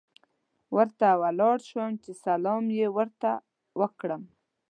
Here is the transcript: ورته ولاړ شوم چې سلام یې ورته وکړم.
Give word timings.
ورته 0.75 1.07
ولاړ 1.21 1.57
شوم 1.69 1.91
چې 2.03 2.11
سلام 2.25 2.65
یې 2.79 2.87
ورته 2.97 3.31
وکړم. 3.81 4.23